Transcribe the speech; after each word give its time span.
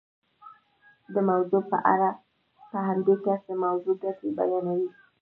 د 1.13 1.15
موضوع 1.29 1.61
په 1.71 1.77
اړه 1.93 2.09
په 2.71 2.77
همدې 2.87 3.15
کس 3.25 3.39
د 3.49 3.51
موضوع 3.63 3.95
ګټې 4.03 4.29
بیانوئ. 4.37 4.85